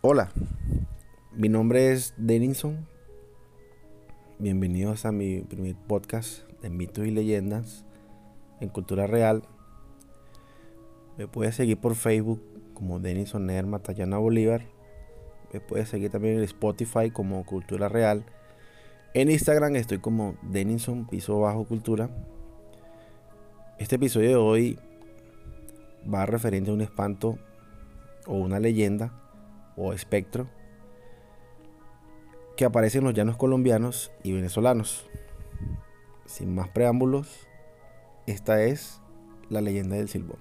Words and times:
Hola, 0.00 0.30
mi 1.32 1.48
nombre 1.48 1.90
es 1.90 2.14
Denison. 2.16 2.86
Bienvenidos 4.38 5.04
a 5.04 5.10
mi 5.10 5.40
primer 5.40 5.74
podcast 5.74 6.48
de 6.62 6.70
mitos 6.70 7.04
y 7.04 7.10
leyendas 7.10 7.84
en 8.60 8.68
cultura 8.68 9.08
real. 9.08 9.42
Me 11.16 11.26
puedes 11.26 11.56
seguir 11.56 11.78
por 11.78 11.96
Facebook 11.96 12.40
como 12.74 13.00
Denison 13.00 13.44
Nerma 13.44 13.80
Tayana 13.80 14.18
Bolívar. 14.18 14.62
Me 15.52 15.58
puedes 15.58 15.88
seguir 15.88 16.12
también 16.12 16.36
en 16.36 16.44
Spotify 16.44 17.10
como 17.10 17.44
Cultura 17.44 17.88
Real. 17.88 18.24
En 19.14 19.32
Instagram 19.32 19.74
estoy 19.74 19.98
como 19.98 20.36
Denison 20.42 21.08
Piso 21.08 21.40
Bajo 21.40 21.64
Cultura. 21.64 22.08
Este 23.80 23.96
episodio 23.96 24.28
de 24.28 24.36
hoy 24.36 24.78
va 26.08 26.24
referente 26.24 26.70
a 26.70 26.74
un 26.74 26.82
espanto 26.82 27.36
o 28.28 28.34
una 28.34 28.60
leyenda 28.60 29.24
o 29.78 29.92
espectro 29.92 30.48
que 32.56 32.64
aparece 32.64 32.98
en 32.98 33.04
los 33.04 33.14
llanos 33.14 33.36
colombianos 33.36 34.10
y 34.24 34.32
venezolanos. 34.32 35.08
Sin 36.26 36.54
más 36.54 36.68
preámbulos, 36.68 37.46
esta 38.26 38.62
es 38.64 39.00
la 39.48 39.60
leyenda 39.60 39.96
del 39.96 40.08
Silbón. 40.08 40.40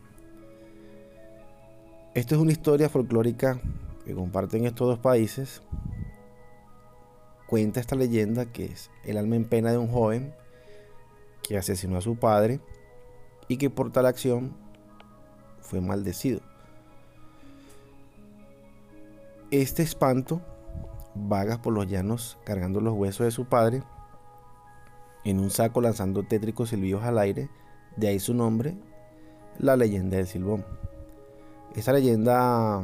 Esto 2.15 2.33
es 2.33 2.41
una 2.41 2.51
historia 2.51 2.89
folclórica 2.89 3.61
que 4.03 4.15
comparten 4.15 4.65
estos 4.65 4.87
dos 4.87 4.99
países. 4.99 5.61
Cuenta 7.45 7.79
esta 7.79 7.95
leyenda 7.95 8.51
que 8.51 8.65
es 8.65 8.89
el 9.05 9.17
alma 9.17 9.35
en 9.35 9.45
pena 9.45 9.69
de 9.69 9.77
un 9.77 9.87
joven 9.87 10.33
que 11.43 11.57
asesinó 11.57 11.97
a 11.97 12.01
su 12.01 12.17
padre 12.17 12.59
y 13.47 13.57
que 13.57 13.69
por 13.69 13.91
tal 13.91 14.07
acción 14.07 14.57
fue 15.61 15.81
maldecido. 15.81 16.41
Este 19.49 19.81
espanto 19.81 20.41
vaga 21.15 21.61
por 21.61 21.73
los 21.73 21.87
llanos 21.87 22.37
cargando 22.43 22.81
los 22.81 22.93
huesos 22.93 23.25
de 23.25 23.31
su 23.31 23.45
padre 23.45 23.81
en 25.23 25.39
un 25.39 25.49
saco 25.49 25.79
lanzando 25.79 26.23
tétricos 26.23 26.69
silbidos 26.69 27.03
al 27.03 27.17
aire, 27.17 27.49
de 27.95 28.09
ahí 28.09 28.19
su 28.19 28.33
nombre, 28.33 28.77
la 29.57 29.77
leyenda 29.77 30.17
del 30.17 30.27
silbón. 30.27 30.65
Esta 31.75 31.93
leyenda 31.93 32.81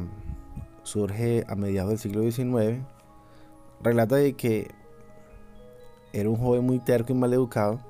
surge 0.82 1.44
a 1.48 1.54
mediados 1.54 1.90
del 1.90 1.98
siglo 1.98 2.22
XIX, 2.22 2.82
relata 3.82 4.16
de 4.16 4.34
que 4.34 4.70
era 6.12 6.28
un 6.28 6.36
joven 6.36 6.64
muy 6.64 6.78
terco 6.78 7.12
y 7.12 7.16
mal 7.16 7.32
educado 7.32 7.80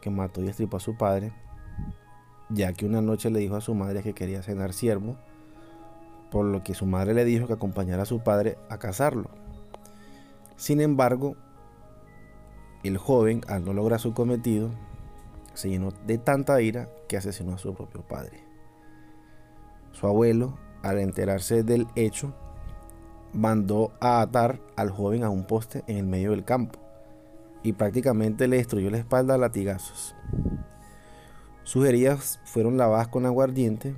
que 0.00 0.10
mató 0.10 0.42
y 0.42 0.48
estripó 0.48 0.78
a 0.78 0.80
su 0.80 0.96
padre 0.96 1.32
ya 2.54 2.72
que 2.72 2.86
una 2.86 3.00
noche 3.00 3.30
le 3.30 3.40
dijo 3.40 3.56
a 3.56 3.60
su 3.60 3.74
madre 3.74 4.02
que 4.02 4.14
quería 4.14 4.42
cenar 4.42 4.72
ciervo, 4.72 5.16
por 6.32 6.46
lo 6.46 6.64
que 6.64 6.74
su 6.74 6.86
madre 6.86 7.12
le 7.12 7.26
dijo 7.26 7.46
que 7.46 7.52
acompañara 7.52 8.04
a 8.04 8.06
su 8.06 8.20
padre 8.20 8.56
a 8.70 8.78
cazarlo. 8.78 9.28
Sin 10.56 10.80
embargo, 10.80 11.36
el 12.82 12.96
joven, 12.96 13.42
al 13.48 13.64
no 13.64 13.74
lograr 13.74 14.00
su 14.00 14.14
cometido, 14.14 14.70
se 15.52 15.68
llenó 15.68 15.90
de 16.06 16.16
tanta 16.16 16.60
ira 16.62 16.88
que 17.06 17.18
asesinó 17.18 17.54
a 17.54 17.58
su 17.58 17.74
propio 17.74 18.00
padre. 18.00 18.42
Su 19.92 20.06
abuelo, 20.06 20.58
al 20.82 20.98
enterarse 20.98 21.62
del 21.62 21.86
hecho, 21.96 22.34
mandó 23.34 23.92
a 24.00 24.22
atar 24.22 24.58
al 24.76 24.90
joven 24.90 25.24
a 25.24 25.30
un 25.30 25.44
poste 25.44 25.84
en 25.86 25.98
el 25.98 26.06
medio 26.06 26.30
del 26.30 26.44
campo 26.44 26.78
y 27.62 27.74
prácticamente 27.74 28.48
le 28.48 28.56
destruyó 28.56 28.90
la 28.90 28.98
espalda 28.98 29.34
a 29.34 29.38
latigazos. 29.38 30.14
Sus 31.62 31.86
heridas 31.86 32.40
fueron 32.44 32.78
lavadas 32.78 33.08
con 33.08 33.26
aguardiente 33.26 33.94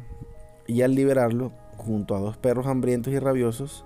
y 0.67 0.83
al 0.83 0.95
liberarlo, 0.95 1.53
junto 1.77 2.17
a 2.17 2.21
dos 2.21 2.37
perros 2.37 2.67
hambrientos 2.67 3.13
y 3.13 3.19
rabiosos, 3.19 3.85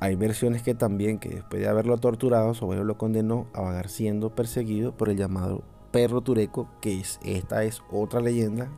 hay 0.00 0.14
versiones 0.14 0.62
que 0.62 0.74
también, 0.74 1.18
que 1.18 1.28
después 1.28 1.60
de 1.60 1.68
haberlo 1.68 1.98
torturado, 1.98 2.54
su 2.54 2.64
abuelo 2.64 2.84
lo 2.84 2.98
condenó 2.98 3.46
a 3.52 3.62
vagar 3.62 3.88
siendo 3.88 4.34
perseguido 4.34 4.96
por 4.96 5.08
el 5.08 5.16
llamado 5.16 5.62
perro 5.90 6.20
tureco, 6.20 6.68
que 6.80 7.00
es, 7.00 7.18
esta 7.24 7.64
es 7.64 7.82
otra 7.90 8.20
leyenda 8.20 8.68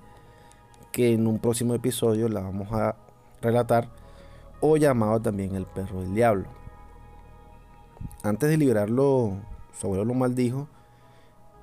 que 0.93 1.13
en 1.13 1.27
un 1.27 1.39
próximo 1.39 1.75
episodio 1.75 2.29
la 2.29 2.41
vamos 2.41 2.73
a 2.73 2.97
relatar, 3.41 3.89
o 4.61 4.77
llamado 4.77 5.21
también 5.21 5.55
el 5.55 5.67
perro 5.67 6.01
del 6.01 6.15
diablo. 6.15 6.47
Antes 8.23 8.51
de 8.51 8.57
liberarlo, 8.57 9.35
su 9.73 9.87
abuelo 9.87 10.05
lo 10.05 10.15
maldijo 10.15 10.69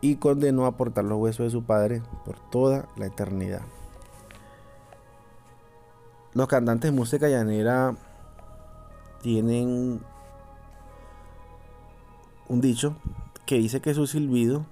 y 0.02 0.16
condenó 0.16 0.66
a 0.66 0.78
portar 0.78 1.04
los 1.04 1.20
huesos 1.20 1.46
de 1.46 1.50
su 1.52 1.64
padre 1.64 2.02
por 2.26 2.40
toda 2.50 2.88
la 2.96 3.08
eternidad. 3.08 3.62
Los 6.38 6.48
cantantes 6.48 6.92
de 6.92 6.96
música 6.96 7.28
llanera 7.28 7.96
tienen 9.24 10.04
un 12.48 12.62
dicho 12.62 12.96
que 13.48 13.56
dice 13.56 13.82
que 13.82 13.96
su 13.96 14.06
silbido 14.06 14.68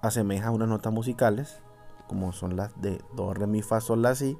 asemeja 0.00 0.46
a 0.46 0.50
unas 0.52 0.68
notas 0.68 0.92
musicales, 0.92 1.60
como 2.06 2.30
son 2.32 2.54
las 2.54 2.80
de 2.80 3.02
do, 3.16 3.34
re, 3.34 3.48
mi, 3.48 3.62
fa, 3.62 3.80
sol, 3.80 4.00
la, 4.00 4.14
si. 4.14 4.38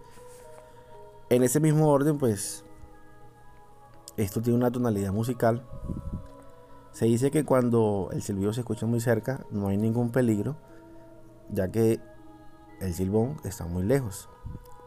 En 1.30 1.42
ese 1.42 1.58
mismo 1.58 1.88
orden, 1.88 2.16
pues, 2.18 2.64
esto 4.16 4.40
tiene 4.40 4.56
una 4.56 4.70
tonalidad 4.70 5.12
musical 5.12 5.66
se 6.92 7.06
dice 7.06 7.32
que 7.32 7.44
cuando 7.44 8.10
el 8.12 8.22
silbido 8.22 8.52
se 8.52 8.60
escucha 8.60 8.86
muy 8.86 9.00
cerca 9.00 9.44
no 9.50 9.66
hay 9.66 9.76
ningún 9.76 10.12
peligro, 10.12 10.54
ya 11.50 11.72
que 11.72 11.98
el 12.80 12.94
silbón 12.94 13.40
está 13.42 13.66
muy 13.66 13.82
lejos. 13.82 14.28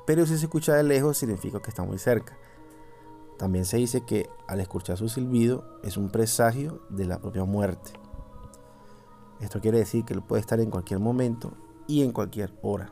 Pero 0.08 0.26
si 0.26 0.38
se 0.38 0.46
escucha 0.46 0.74
de 0.74 0.84
lejos 0.84 1.18
significa 1.18 1.62
que 1.62 1.70
está 1.70 1.84
muy 1.84 1.98
cerca. 1.98 2.38
También 3.38 3.66
se 3.66 3.76
dice 3.76 4.06
que 4.06 4.30
al 4.48 4.62
escuchar 4.62 4.96
su 4.96 5.10
silbido 5.10 5.80
es 5.84 5.98
un 5.98 6.10
presagio 6.10 6.82
de 6.90 7.04
la 7.04 7.20
propia 7.20 7.44
muerte. 7.44 7.92
Esto 9.42 9.60
quiere 9.60 9.80
decir 9.80 10.06
que 10.06 10.16
puede 10.22 10.40
estar 10.40 10.62
en 10.62 10.72
cualquier 10.72 11.02
momento 11.02 11.52
y 11.88 12.04
en 12.04 12.14
cualquier 12.14 12.58
hora. 12.62 12.90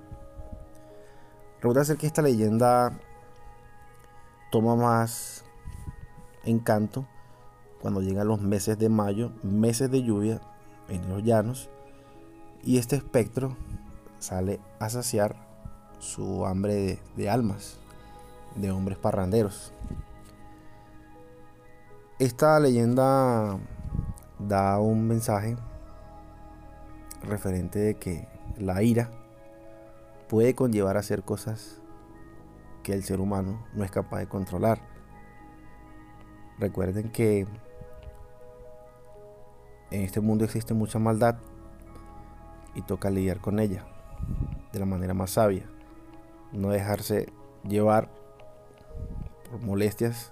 Resulta 1.62 1.86
ser 1.86 1.96
que 1.96 2.06
esta 2.06 2.22
leyenda 2.22 3.00
toma 4.52 4.76
más 4.76 5.46
encanto 6.44 7.08
cuando 7.82 8.02
llegan 8.02 8.28
los 8.28 8.42
meses 8.42 8.78
de 8.78 8.90
mayo, 8.90 9.32
meses 9.42 9.90
de 9.90 10.04
lluvia 10.04 10.42
en 10.90 11.08
los 11.08 11.24
llanos, 11.24 11.70
y 12.62 12.78
este 12.78 12.98
espectro 12.98 13.56
sale 14.20 14.60
a 14.80 14.90
saciar 14.90 15.45
su 16.06 16.46
hambre 16.46 17.00
de, 17.18 17.30
almas, 17.30 17.78
de 18.56 18.72
hombres 18.72 18.98
parranderos. 18.98 19.74
Esta 22.20 22.60
leyenda 22.60 23.58
da 24.40 24.80
un 24.80 25.08
mensaje 25.08 25.58
referente 27.24 27.80
de 27.80 27.96
que 27.96 28.28
la 28.58 28.84
ira 28.84 29.10
puede 30.30 30.54
conllevar 30.54 30.96
a 30.96 31.00
hacer 31.00 31.24
cosas 31.24 31.82
que 32.84 32.94
el 32.94 33.04
ser 33.04 33.20
humano 33.20 33.66
no 33.74 33.84
es 33.84 33.92
capaz 33.92 34.20
de 34.20 34.28
controlar. 34.28 34.80
Recuerden 36.60 37.12
que 37.12 37.48
en 39.92 40.02
este 40.02 40.22
mundo 40.22 40.46
existe 40.46 40.74
mucha 40.74 41.00
maldad 41.00 41.38
y 42.76 42.84
toca 42.84 43.10
lidiar 43.10 43.42
con 43.42 43.60
ella 43.60 43.86
de 44.72 44.80
la 44.80 44.86
manera 44.86 45.14
más 45.14 45.32
sabia. 45.32 45.75
No 46.56 46.70
dejarse 46.70 47.32
llevar 47.68 48.10
por 49.50 49.62
molestias 49.62 50.32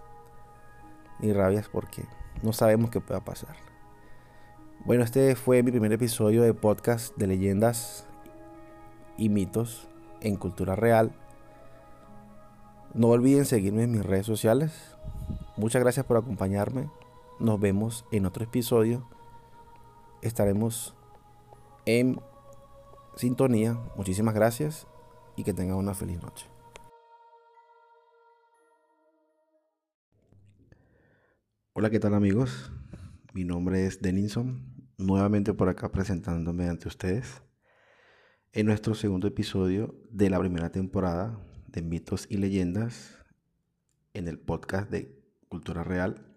ni 1.20 1.34
rabias 1.34 1.70
porque 1.70 2.06
no 2.42 2.54
sabemos 2.54 2.90
qué 2.90 3.02
pueda 3.02 3.24
pasar. 3.24 3.56
Bueno, 4.86 5.04
este 5.04 5.36
fue 5.36 5.64
mi 5.64 5.72
primer 5.72 5.94
episodio 5.94 6.42
de 6.42 6.54
podcast 6.54 7.16
de 7.18 7.28
leyendas 7.28 8.08
y 9.18 9.30
mitos 9.30 9.88
en 10.22 10.36
cultura 10.36 10.76
real. 10.76 11.14
No 12.94 13.10
olviden 13.10 13.46
seguirme 13.46 13.84
en 13.84 13.92
mis 13.92 14.06
redes 14.06 14.26
sociales. 14.26 14.96
Muchas 15.58 15.82
gracias 15.82 16.06
por 16.06 16.18
acompañarme. 16.18 16.90
Nos 17.40 17.60
vemos 17.60 18.06
en 18.12 18.26
otro 18.26 18.44
episodio 18.44 19.06
estaremos 20.24 20.96
en 21.86 22.20
sintonía. 23.16 23.78
Muchísimas 23.96 24.34
gracias 24.34 24.88
y 25.36 25.44
que 25.44 25.54
tengan 25.54 25.78
una 25.78 25.94
feliz 25.94 26.22
noche. 26.22 26.48
Hola, 31.74 31.90
¿qué 31.90 32.00
tal 32.00 32.14
amigos? 32.14 32.72
Mi 33.34 33.44
nombre 33.44 33.88
es 33.88 34.02
Denison, 34.02 34.92
nuevamente 34.98 35.54
por 35.54 35.70
acá 35.70 35.92
presentándome 35.92 36.70
ante 36.70 36.88
ustedes 36.88 37.42
en 38.52 38.68
nuestro 38.68 38.94
segundo 38.94 39.28
episodio 39.28 39.96
de 40.12 40.30
la 40.30 40.40
primera 40.40 40.72
temporada 40.72 41.40
de 41.68 41.82
mitos 41.82 42.28
y 42.30 42.38
leyendas 42.38 43.18
en 44.14 44.28
el 44.28 44.38
podcast 44.38 44.92
de 44.92 45.20
Cultura 45.50 45.84
Real. 45.84 46.28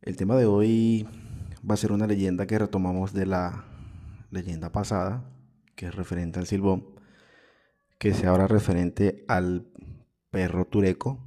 El 0.00 0.16
tema 0.16 0.36
de 0.36 0.46
hoy 0.46 1.08
va 1.68 1.74
a 1.74 1.78
ser 1.78 1.90
una 1.90 2.06
leyenda 2.06 2.46
que 2.46 2.58
retomamos 2.58 3.12
de 3.12 3.26
la 3.26 3.64
leyenda 4.30 4.70
pasada, 4.70 5.33
que 5.74 5.86
es 5.86 5.94
referente 5.94 6.38
al 6.38 6.46
silbón, 6.46 6.86
que 7.98 8.14
sea 8.14 8.30
ahora 8.30 8.46
referente 8.46 9.24
al 9.28 9.66
perro 10.30 10.66
tureco, 10.66 11.18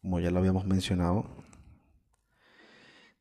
como 0.00 0.20
ya 0.20 0.30
lo 0.30 0.38
habíamos 0.38 0.66
mencionado. 0.66 1.26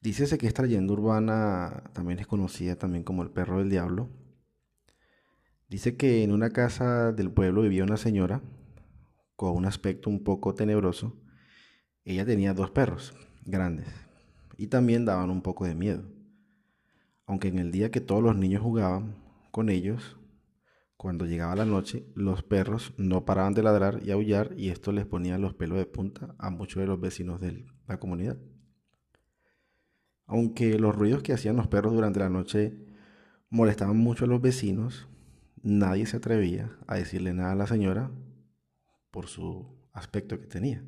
Dícese 0.01 0.37
que 0.37 0.47
esta 0.47 0.61
leyenda 0.61 0.93
urbana 0.93 1.83
también 1.93 2.19
es 2.19 2.27
conocida 2.27 2.75
también 2.75 3.03
como 3.03 3.23
el 3.23 3.31
perro 3.31 3.57
del 3.57 3.69
diablo. 3.69 4.09
Dice 5.67 5.97
que 5.97 6.23
en 6.23 6.31
una 6.31 6.51
casa 6.51 7.11
del 7.11 7.31
pueblo 7.31 7.63
vivía 7.63 7.83
una 7.83 7.97
señora 7.97 8.41
con 9.35 9.55
un 9.55 9.65
aspecto 9.65 10.09
un 10.09 10.23
poco 10.23 10.53
tenebroso. 10.53 11.19
Ella 12.03 12.23
tenía 12.23 12.53
dos 12.53 12.69
perros 12.69 13.15
grandes 13.45 13.87
y 14.57 14.67
también 14.67 15.05
daban 15.05 15.31
un 15.31 15.41
poco 15.41 15.65
de 15.65 15.73
miedo. 15.73 16.03
Aunque 17.25 17.47
en 17.47 17.57
el 17.57 17.71
día 17.71 17.89
que 17.89 17.99
todos 17.99 18.21
los 18.21 18.35
niños 18.35 18.61
jugaban 18.61 19.24
con 19.55 19.69
ellos, 19.69 20.17
cuando 20.97 21.25
llegaba 21.25 21.55
la 21.55 21.63
noche, 21.63 22.05
los 22.13 22.43
perros 22.43 22.93
no 22.97 23.23
paraban 23.23 23.53
de 23.53 23.63
ladrar 23.63 24.01
y 24.03 24.11
aullar 24.11 24.53
y 24.57 24.67
esto 24.67 24.91
les 24.91 25.05
ponía 25.05 25.37
los 25.37 25.53
pelos 25.53 25.77
de 25.77 25.85
punta 25.85 26.35
a 26.39 26.49
muchos 26.49 26.81
de 26.81 26.87
los 26.87 26.99
vecinos 26.99 27.39
de 27.39 27.65
la 27.87 27.97
comunidad. 27.97 28.37
Aunque 30.25 30.77
los 30.77 30.93
ruidos 30.93 31.23
que 31.23 31.31
hacían 31.31 31.55
los 31.55 31.67
perros 31.69 31.93
durante 31.93 32.19
la 32.19 32.27
noche 32.27 32.85
molestaban 33.49 33.95
mucho 33.95 34.25
a 34.25 34.27
los 34.27 34.41
vecinos, 34.41 35.07
nadie 35.63 36.05
se 36.05 36.17
atrevía 36.17 36.77
a 36.85 36.95
decirle 36.95 37.33
nada 37.33 37.53
a 37.53 37.55
la 37.55 37.67
señora 37.67 38.11
por 39.09 39.27
su 39.27 39.87
aspecto 39.93 40.37
que 40.37 40.47
tenía. 40.47 40.83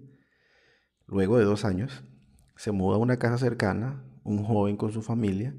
Luego 1.06 1.38
de 1.38 1.46
dos 1.46 1.64
años, 1.64 2.04
se 2.58 2.74
mudó 2.74 2.96
a 2.96 2.98
una 2.98 3.16
casa 3.16 3.38
cercana, 3.38 4.04
un 4.26 4.44
joven 4.44 4.76
con 4.76 4.92
su 4.92 5.02
familia. 5.02 5.56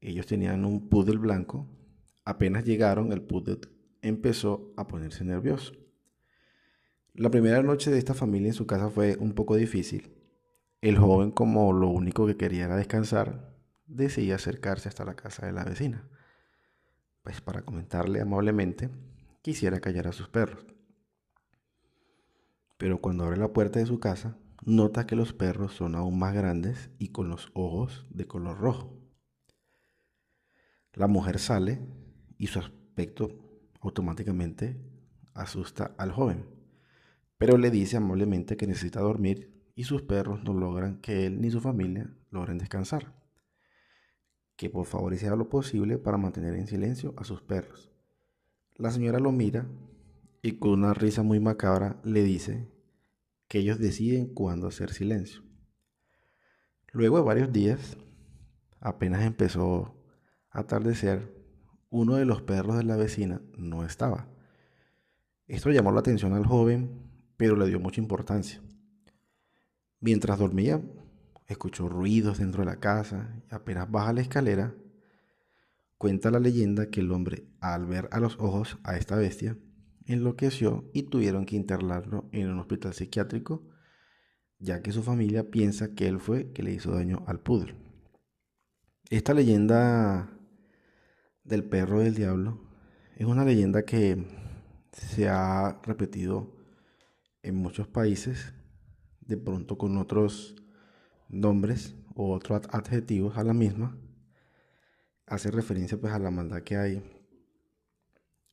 Ellos 0.00 0.24
tenían 0.24 0.64
un 0.64 0.88
poodle 0.88 1.18
blanco 1.18 1.76
Apenas 2.24 2.64
llegaron, 2.64 3.12
el 3.12 3.22
poodle 3.22 3.60
empezó 4.02 4.72
a 4.76 4.86
ponerse 4.86 5.24
nervioso. 5.24 5.72
La 7.14 7.30
primera 7.30 7.62
noche 7.62 7.90
de 7.90 7.98
esta 7.98 8.14
familia 8.14 8.48
en 8.48 8.54
su 8.54 8.66
casa 8.66 8.88
fue 8.88 9.16
un 9.18 9.32
poco 9.32 9.56
difícil. 9.56 10.14
El 10.80 10.96
joven, 10.96 11.30
como 11.30 11.72
lo 11.72 11.88
único 11.88 12.26
que 12.26 12.36
quería 12.36 12.66
era 12.66 12.76
descansar, 12.76 13.54
decidió 13.86 14.34
acercarse 14.34 14.88
hasta 14.88 15.04
la 15.04 15.16
casa 15.16 15.46
de 15.46 15.52
la 15.52 15.64
vecina, 15.64 16.08
pues 17.22 17.40
para 17.40 17.62
comentarle 17.62 18.20
amablemente 18.20 18.88
quisiera 19.42 19.80
callar 19.80 20.06
a 20.06 20.12
sus 20.12 20.28
perros. 20.28 20.64
Pero 22.78 23.00
cuando 23.00 23.24
abre 23.24 23.36
la 23.36 23.52
puerta 23.52 23.78
de 23.78 23.86
su 23.86 23.98
casa, 23.98 24.38
nota 24.64 25.06
que 25.06 25.16
los 25.16 25.32
perros 25.32 25.74
son 25.74 25.94
aún 25.96 26.18
más 26.18 26.34
grandes 26.34 26.90
y 26.98 27.08
con 27.08 27.28
los 27.28 27.50
ojos 27.52 28.06
de 28.10 28.26
color 28.26 28.58
rojo. 28.58 28.96
La 30.94 31.06
mujer 31.06 31.38
sale 31.38 31.80
y 32.40 32.46
su 32.46 32.58
aspecto 32.58 33.28
automáticamente 33.82 34.80
asusta 35.34 35.94
al 35.98 36.10
joven, 36.10 36.46
pero 37.36 37.58
le 37.58 37.70
dice 37.70 37.98
amablemente 37.98 38.56
que 38.56 38.66
necesita 38.66 39.00
dormir 39.00 39.70
y 39.74 39.84
sus 39.84 40.02
perros 40.02 40.42
no 40.42 40.54
logran 40.54 41.02
que 41.02 41.26
él 41.26 41.42
ni 41.42 41.50
su 41.50 41.60
familia 41.60 42.10
logren 42.30 42.56
descansar. 42.56 43.14
Que 44.56 44.70
por 44.70 44.86
favor 44.86 45.12
hiciera 45.12 45.36
lo 45.36 45.50
posible 45.50 45.98
para 45.98 46.16
mantener 46.16 46.54
en 46.54 46.66
silencio 46.66 47.12
a 47.18 47.24
sus 47.24 47.42
perros. 47.42 47.92
La 48.76 48.90
señora 48.90 49.18
lo 49.18 49.32
mira 49.32 49.66
y 50.40 50.52
con 50.52 50.72
una 50.72 50.94
risa 50.94 51.22
muy 51.22 51.40
macabra 51.40 52.00
le 52.04 52.22
dice 52.22 52.70
que 53.48 53.58
ellos 53.58 53.78
deciden 53.78 54.32
cuándo 54.32 54.66
hacer 54.66 54.94
silencio. 54.94 55.42
Luego 56.92 57.18
de 57.18 57.22
varios 57.22 57.52
días, 57.52 57.98
apenas 58.80 59.24
empezó 59.24 59.94
a 60.50 60.60
atardecer, 60.60 61.39
uno 61.90 62.14
de 62.14 62.24
los 62.24 62.42
perros 62.42 62.76
de 62.76 62.84
la 62.84 62.96
vecina 62.96 63.42
no 63.58 63.84
estaba. 63.84 64.28
Esto 65.46 65.70
llamó 65.70 65.92
la 65.92 66.00
atención 66.00 66.32
al 66.32 66.46
joven, 66.46 66.88
pero 67.36 67.56
le 67.56 67.66
dio 67.66 67.80
mucha 67.80 68.00
importancia. 68.00 68.62
Mientras 70.00 70.38
dormía, 70.38 70.80
escuchó 71.48 71.88
ruidos 71.88 72.38
dentro 72.38 72.62
de 72.62 72.70
la 72.70 72.78
casa 72.78 73.34
y 73.50 73.54
apenas 73.54 73.90
baja 73.90 74.12
la 74.12 74.20
escalera, 74.20 74.74
cuenta 75.98 76.30
la 76.30 76.38
leyenda 76.38 76.88
que 76.88 77.00
el 77.00 77.10
hombre, 77.10 77.44
al 77.60 77.86
ver 77.86 78.08
a 78.12 78.20
los 78.20 78.38
ojos 78.38 78.78
a 78.84 78.96
esta 78.96 79.16
bestia, 79.16 79.58
enloqueció 80.06 80.88
y 80.94 81.02
tuvieron 81.04 81.44
que 81.44 81.56
internarlo 81.56 82.28
en 82.32 82.48
un 82.48 82.58
hospital 82.60 82.94
psiquiátrico, 82.94 83.68
ya 84.58 84.80
que 84.80 84.92
su 84.92 85.02
familia 85.02 85.50
piensa 85.50 85.94
que 85.94 86.06
él 86.06 86.20
fue 86.20 86.52
que 86.52 86.62
le 86.62 86.72
hizo 86.72 86.92
daño 86.92 87.24
al 87.26 87.40
pudre. 87.40 87.74
Esta 89.10 89.34
leyenda 89.34 90.39
del 91.50 91.64
perro 91.64 91.98
del 91.98 92.14
diablo 92.14 92.60
es 93.16 93.26
una 93.26 93.44
leyenda 93.44 93.84
que 93.84 94.24
se 94.92 95.28
ha 95.28 95.80
repetido 95.82 96.56
en 97.42 97.56
muchos 97.56 97.88
países, 97.88 98.54
de 99.20 99.36
pronto 99.36 99.76
con 99.76 99.98
otros 99.98 100.54
nombres 101.28 101.94
o 102.14 102.32
otros 102.32 102.62
adjetivos 102.70 103.36
a 103.36 103.42
la 103.42 103.52
misma. 103.52 103.98
Hace 105.26 105.50
referencia 105.50 106.00
pues 106.00 106.12
a 106.12 106.18
la 106.18 106.30
maldad 106.30 106.62
que 106.62 106.76
hay 106.76 107.02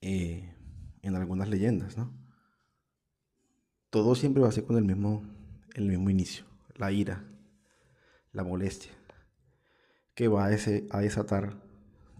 eh, 0.01 0.53
en 1.01 1.15
algunas 1.15 1.49
leyendas, 1.49 1.97
¿no? 1.97 2.13
Todo 3.89 4.15
siempre 4.15 4.41
va 4.41 4.49
a 4.49 4.51
ser 4.51 4.65
con 4.65 4.75
el 4.75 4.83
mismo, 4.83 5.23
el 5.75 5.87
mismo 5.87 6.09
inicio, 6.09 6.45
la 6.75 6.91
ira, 6.91 7.23
la 8.31 8.43
molestia, 8.43 8.91
que 10.13 10.27
va 10.27 10.45
a, 10.45 10.51
ese, 10.51 10.87
a 10.91 10.99
desatar 10.99 11.66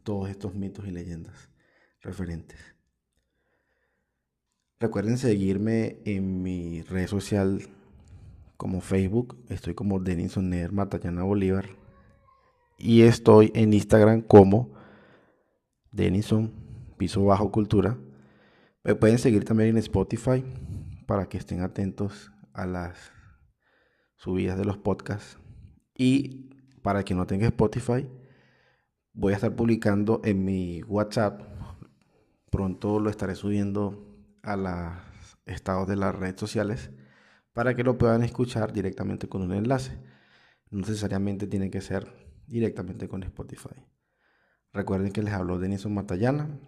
todos 0.07 0.30
estos 0.30 0.56
mitos 0.56 0.88
y 0.88 0.92
leyendas 0.92 1.50
referentes. 2.00 2.57
Recuerden 4.80 5.18
seguirme 5.18 5.98
en 6.06 6.42
mi 6.42 6.81
red 6.83 7.07
social 7.07 7.68
como 8.56 8.80
Facebook. 8.80 9.36
Estoy 9.50 9.74
como 9.74 10.00
Denison 10.00 10.50
Neder 10.50 10.71
Matallana 10.71 11.24
Bolívar. 11.24 11.65
Y 12.77 13.01
estoy 13.01 13.51
en 13.54 13.74
Instagram 13.74 14.21
como 14.21 14.69
Denison 15.92 16.53
Piso 16.98 17.25
Bajo 17.25 17.51
Cultura. 17.51 17.98
Me 18.86 18.95
pueden 18.95 19.18
seguir 19.18 19.44
también 19.44 19.71
en 19.71 19.77
Spotify 19.80 20.42
para 21.06 21.27
que 21.27 21.38
estén 21.38 21.60
atentos 21.63 22.31
a 22.53 22.65
las 22.65 23.12
subidas 24.15 24.57
de 24.57 24.63
los 24.63 24.77
podcasts. 24.77 25.38
Y 25.98 26.50
para 26.81 27.03
quien 27.03 27.19
no 27.19 27.27
tenga 27.27 27.48
Spotify, 27.48 28.07
voy 29.18 29.34
a 29.34 29.36
estar 29.38 29.56
publicando 29.56 30.22
en 30.24 30.46
mi 30.46 30.84
WhatsApp. 30.84 31.42
Pronto 32.52 33.00
lo 33.00 33.10
estaré 33.10 33.34
subiendo 33.34 34.16
a 34.44 34.56
los 34.56 35.38
estados 35.46 35.88
de 35.88 35.96
las 35.96 36.16
redes 36.16 36.40
sociales 36.40 36.91
para 37.51 37.75
que 37.75 37.84
lo 37.84 37.98
puedan 37.98 38.24
escuchar 38.24 38.72
directamente 38.72 39.27
con 39.27 39.41
un 39.41 39.53
enlace. 39.53 39.98
No 40.70 40.82
necesariamente 40.82 41.48
tiene 41.48 41.72
que 41.72 41.82
ser 41.82 42.13
directamente 42.46 43.08
con 43.08 43.24
Spotify. 43.24 43.84
Recuerden 44.72 45.12
que 45.12 45.24
les 45.24 45.34
habló 45.34 45.58
Denison 45.58 45.96
Matallana. 45.96 46.60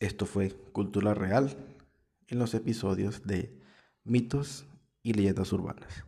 Esto 0.00 0.26
fue 0.26 0.50
Cultura 0.72 1.14
Real 1.14 1.56
en 2.26 2.40
los 2.40 2.54
episodios 2.54 3.24
de 3.24 3.56
mitos 4.02 4.66
y 5.00 5.12
leyendas 5.12 5.52
urbanas. 5.52 6.04